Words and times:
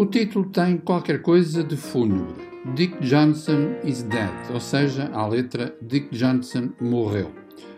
O 0.00 0.06
título 0.06 0.48
tem 0.50 0.78
qualquer 0.78 1.22
coisa 1.22 1.64
de 1.64 1.76
fúnebre. 1.76 2.32
Dick 2.76 2.96
Johnson 3.00 3.80
is 3.82 4.04
dead, 4.04 4.30
ou 4.52 4.60
seja, 4.60 5.08
à 5.12 5.26
letra 5.26 5.76
Dick 5.82 6.16
Johnson 6.16 6.70
morreu. 6.80 7.34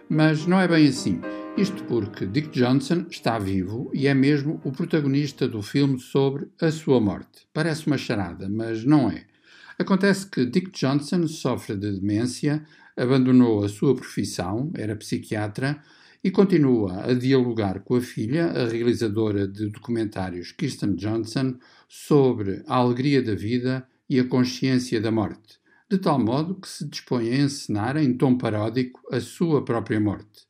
Mas 0.06 0.44
não 0.44 0.60
é 0.60 0.68
bem 0.68 0.86
assim. 0.86 1.18
Isto 1.56 1.82
porque 1.84 2.26
Dick 2.26 2.50
Johnson 2.50 3.06
está 3.10 3.38
vivo 3.38 3.90
e 3.94 4.06
é 4.06 4.12
mesmo 4.12 4.60
o 4.64 4.70
protagonista 4.70 5.48
do 5.48 5.62
filme 5.62 5.98
sobre 5.98 6.46
a 6.60 6.70
sua 6.70 7.00
morte. 7.00 7.46
Parece 7.54 7.86
uma 7.86 7.96
charada, 7.96 8.50
mas 8.50 8.84
não 8.84 9.10
é. 9.10 9.24
Acontece 9.78 10.26
que 10.26 10.44
Dick 10.44 10.78
Johnson 10.78 11.26
sofre 11.26 11.74
de 11.74 11.90
demência, 12.00 12.62
abandonou 12.98 13.64
a 13.64 13.68
sua 13.70 13.94
profissão, 13.96 14.70
era 14.74 14.94
psiquiatra, 14.94 15.82
e 16.22 16.30
continua 16.30 17.04
a 17.04 17.14
dialogar 17.14 17.80
com 17.80 17.96
a 17.96 18.00
filha, 18.00 18.46
a 18.46 18.68
realizadora 18.68 19.48
de 19.48 19.68
documentários 19.68 20.52
Kirsten 20.52 20.94
Johnson, 20.94 21.54
sobre 21.88 22.62
a 22.66 22.76
alegria 22.76 23.22
da 23.22 23.34
vida 23.34 23.86
e 24.08 24.20
a 24.20 24.24
consciência 24.24 25.00
da 25.00 25.10
morte, 25.10 25.58
de 25.90 25.98
tal 25.98 26.18
modo 26.18 26.54
que 26.54 26.68
se 26.68 26.86
dispõe 26.86 27.30
a 27.30 27.36
encenar 27.36 27.96
em 27.96 28.12
tom 28.12 28.36
paródico 28.36 29.00
a 29.10 29.20
sua 29.20 29.64
própria 29.64 30.00
morte. 30.00 30.46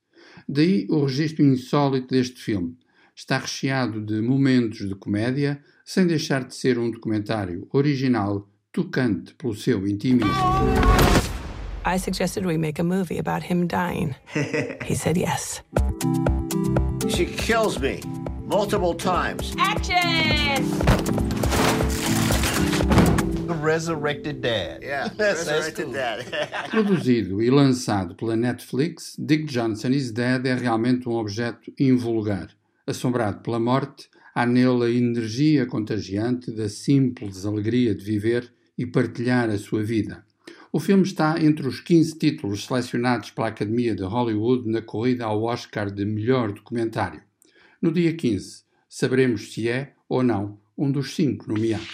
Daí 0.48 0.86
o 0.90 1.04
registro 1.04 1.44
insólito 1.44 2.08
deste 2.08 2.40
filme. 2.40 2.76
Está 3.14 3.38
recheado 3.38 4.00
de 4.00 4.20
momentos 4.20 4.88
de 4.88 4.94
comédia, 4.94 5.62
sem 5.84 6.06
deixar 6.06 6.44
de 6.44 6.54
ser 6.54 6.78
um 6.78 6.90
documentário 6.90 7.68
original, 7.72 8.48
tocante 8.72 9.34
pelo 9.34 9.54
seu 9.54 9.86
intimismo. 9.86 10.30
I 11.84 11.96
suggested 11.96 12.44
we 12.44 12.56
make 12.58 12.78
a 12.78 12.84
movie 12.84 13.18
about 13.18 13.42
him 13.42 13.66
dying. 13.66 14.14
he 14.84 14.94
said 14.94 15.16
yes. 15.16 15.62
She 17.08 17.24
kills 17.26 17.78
me 17.80 18.02
multiple 18.46 18.94
times. 18.94 19.54
Action! 19.58 20.68
The 23.46 23.54
resurrected 23.54 24.42
dad. 24.42 24.82
Yeah, 24.82 25.08
That's- 25.16 25.46
resurrected 25.48 25.92
dad. 25.92 26.26
Produzido 26.70 27.42
e 27.42 27.50
lançado 27.50 28.14
pela 28.14 28.36
Netflix, 28.36 29.16
Dick 29.18 29.44
Johnson 29.44 29.88
is 29.90 30.12
Dead 30.12 30.46
é 30.46 30.54
realmente 30.54 31.08
um 31.08 31.14
objeto 31.14 31.72
invulgar. 31.78 32.50
Assombrado 32.86 33.40
pela 33.40 33.58
morte, 33.58 34.08
há 34.34 34.44
nele 34.44 34.84
a 34.84 34.90
energia 34.90 35.66
contagiante 35.66 36.50
da 36.52 36.68
simples 36.68 37.46
alegria 37.46 37.94
de 37.94 38.04
viver 38.04 38.52
e 38.76 38.86
partilhar 38.86 39.48
a 39.48 39.58
sua 39.58 39.82
vida. 39.82 40.24
O 40.72 40.78
filme 40.78 41.02
está 41.02 41.42
entre 41.42 41.66
os 41.66 41.80
15 41.80 42.16
títulos 42.16 42.64
selecionados 42.64 43.32
pela 43.32 43.48
Academia 43.48 43.92
de 43.92 44.04
Hollywood 44.04 44.70
na 44.70 44.80
corrida 44.80 45.24
ao 45.24 45.42
Oscar 45.42 45.90
de 45.90 46.04
melhor 46.04 46.52
documentário. 46.52 47.20
No 47.82 47.90
dia 47.90 48.14
15, 48.14 48.62
saberemos 48.88 49.52
se 49.52 49.68
é 49.68 49.94
ou 50.08 50.22
não 50.22 50.60
um 50.78 50.92
dos 50.92 51.16
cinco 51.16 51.48
nomeados. 51.48 51.88